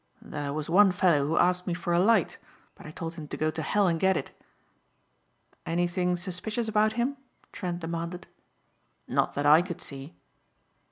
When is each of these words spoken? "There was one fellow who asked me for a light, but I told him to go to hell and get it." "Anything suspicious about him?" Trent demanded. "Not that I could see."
"There 0.23 0.51
was 0.51 0.67
one 0.67 0.91
fellow 0.91 1.27
who 1.27 1.37
asked 1.37 1.67
me 1.67 1.75
for 1.75 1.93
a 1.93 1.99
light, 1.99 2.39
but 2.73 2.87
I 2.87 2.89
told 2.89 3.13
him 3.13 3.27
to 3.27 3.37
go 3.37 3.51
to 3.51 3.61
hell 3.61 3.85
and 3.87 3.99
get 3.99 4.17
it." 4.17 4.31
"Anything 5.63 6.15
suspicious 6.15 6.67
about 6.67 6.93
him?" 6.93 7.17
Trent 7.51 7.81
demanded. 7.81 8.25
"Not 9.07 9.33
that 9.35 9.45
I 9.45 9.61
could 9.61 9.79
see." 9.79 10.15